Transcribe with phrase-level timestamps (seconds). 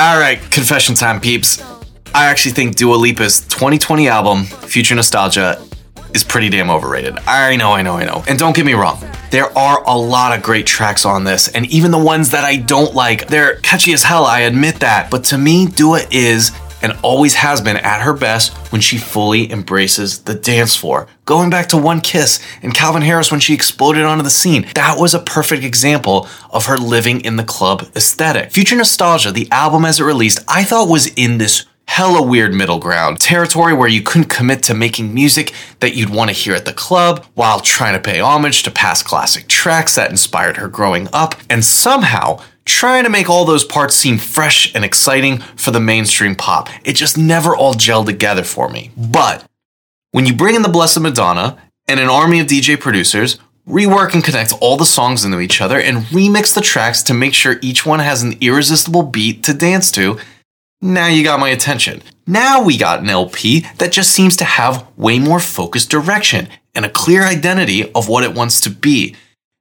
[0.00, 1.62] All right, confession time, peeps.
[2.14, 5.62] I actually think Dua Lipa's 2020 album, Future Nostalgia,
[6.14, 7.18] is pretty damn overrated.
[7.26, 8.24] I know, I know, I know.
[8.26, 8.98] And don't get me wrong,
[9.30, 12.56] there are a lot of great tracks on this, and even the ones that I
[12.56, 15.10] don't like, they're catchy as hell, I admit that.
[15.10, 16.50] But to me, Dua is
[16.82, 21.06] and always has been at her best when she fully embraces the dance floor.
[21.24, 24.98] Going back to One Kiss and Calvin Harris when she exploded onto the scene, that
[24.98, 28.50] was a perfect example of her living in the club aesthetic.
[28.50, 32.78] Future Nostalgia, the album as it released, I thought was in this hella weird middle
[32.78, 36.64] ground territory where you couldn't commit to making music that you'd want to hear at
[36.64, 41.08] the club while trying to pay homage to past classic tracks that inspired her growing
[41.12, 45.80] up and somehow trying to make all those parts seem fresh and exciting for the
[45.80, 46.68] mainstream pop.
[46.84, 48.90] It just never all gelled together for me.
[48.96, 49.44] But
[50.12, 53.38] when you bring in the Blessed Madonna and an army of DJ producers,
[53.68, 57.34] rework and connect all the songs into each other, and remix the tracks to make
[57.34, 60.18] sure each one has an irresistible beat to dance to,
[60.82, 62.02] now you got my attention.
[62.26, 66.84] Now we got an LP that just seems to have way more focused direction and
[66.84, 69.14] a clear identity of what it wants to be.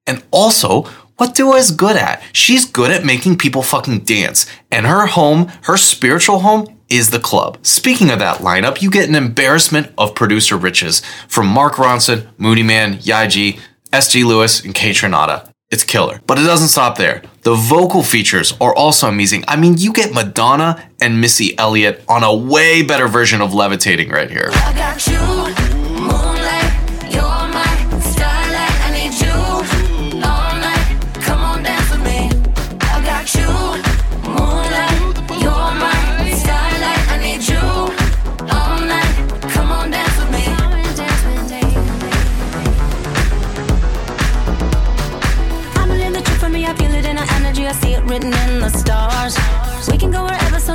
[0.07, 2.23] And also, what Dua is good at.
[2.31, 4.45] She's good at making people fucking dance.
[4.71, 7.57] And her home, her spiritual home, is the club.
[7.61, 13.03] Speaking of that lineup, you get an embarrassment of producer riches from Mark Ronson, Moodymann,
[13.03, 13.59] Yaeji,
[13.91, 15.51] SG Lewis, and Kaytranada.
[15.69, 16.19] It's killer.
[16.25, 17.21] But it doesn't stop there.
[17.43, 19.43] The vocal features are also amazing.
[19.47, 24.09] I mean, you get Madonna and Missy Elliott on a way better version of Levitating
[24.09, 24.49] right here.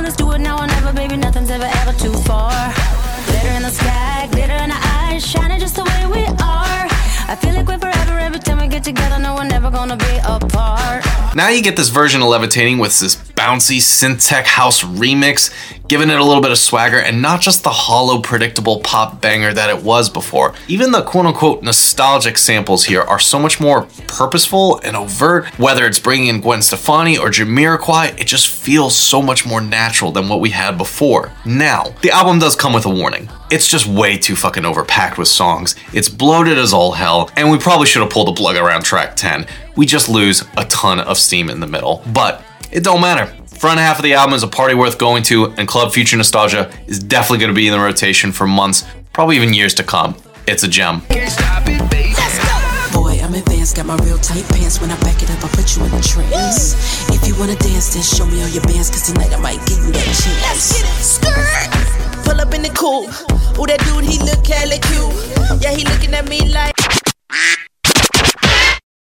[0.01, 1.17] Let's do it now or never, baby.
[1.17, 2.51] Nothing's ever, ever too far.
[3.27, 6.85] Glitter in the sky, glitter in eyes, shining just the way we are.
[7.27, 9.17] I feel like we're forever every time we get together.
[9.19, 11.03] No, we're never gonna be apart.
[11.35, 15.51] Now you get this version of Levitating with this bouncy synth tech house remix,
[15.87, 19.53] giving it a little bit of swagger and not just the hollow, predictable pop banger
[19.53, 20.53] that it was before.
[20.67, 25.45] Even the quote unquote nostalgic samples here are so much more purposeful and overt.
[25.59, 30.11] Whether it's bringing in Gwen Stefani or Jamiroquai, it just feels so much more natural
[30.11, 31.31] than what we had before.
[31.45, 33.29] Now, the album does come with a warning.
[33.51, 35.75] It's just way too fucking overpacked with songs.
[35.93, 39.15] It's bloated as all hell, and we probably should have pulled the plug around track
[39.15, 39.45] 10.
[39.75, 42.03] We just lose a ton of steam in the middle.
[42.11, 42.41] But
[42.71, 43.31] it don't matter.
[43.59, 46.71] Front half of the album is a party worth going to, and Club Future Nostalgia
[46.87, 48.83] is definitely going to be in the rotation for months,
[49.13, 50.15] probably even years to come.
[50.47, 51.01] It's a gem.
[53.25, 54.79] I'm advanced, got my real tight pants.
[54.79, 57.09] When I back it up, I put you in a trance.
[57.09, 59.79] If you wanna dance, then show me all your bands, cause tonight I might give
[59.79, 60.41] you that chance.
[60.45, 62.23] Let's get it, skirt!
[62.23, 63.09] Pull up in the coupe.
[63.57, 65.61] Ooh, that dude, he look hella cute.
[65.63, 66.74] Yeah, he looking at me like.